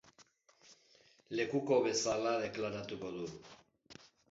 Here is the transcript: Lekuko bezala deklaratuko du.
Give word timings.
Lekuko 1.41 1.77
bezala 1.87 2.33
deklaratuko 2.47 3.15
du. 3.21 3.31